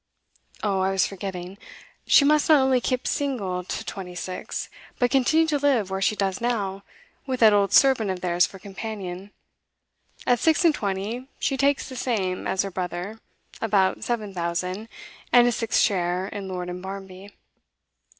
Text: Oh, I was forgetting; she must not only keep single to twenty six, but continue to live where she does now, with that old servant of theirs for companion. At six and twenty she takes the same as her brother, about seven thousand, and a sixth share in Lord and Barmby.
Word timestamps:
Oh, 0.63 0.79
I 0.81 0.89
was 0.89 1.05
forgetting; 1.05 1.59
she 2.07 2.25
must 2.25 2.49
not 2.49 2.59
only 2.59 2.81
keep 2.81 3.07
single 3.07 3.63
to 3.63 3.85
twenty 3.85 4.15
six, 4.15 4.67
but 4.97 5.11
continue 5.11 5.45
to 5.45 5.59
live 5.59 5.91
where 5.91 6.01
she 6.01 6.15
does 6.15 6.41
now, 6.41 6.83
with 7.27 7.39
that 7.41 7.53
old 7.53 7.71
servant 7.71 8.09
of 8.09 8.21
theirs 8.21 8.47
for 8.47 8.57
companion. 8.57 9.29
At 10.25 10.39
six 10.39 10.65
and 10.65 10.73
twenty 10.73 11.27
she 11.37 11.55
takes 11.55 11.87
the 11.87 11.95
same 11.95 12.47
as 12.47 12.63
her 12.63 12.71
brother, 12.71 13.19
about 13.61 14.03
seven 14.03 14.33
thousand, 14.33 14.89
and 15.31 15.47
a 15.47 15.51
sixth 15.51 15.79
share 15.79 16.27
in 16.29 16.47
Lord 16.47 16.67
and 16.67 16.81
Barmby. 16.81 17.33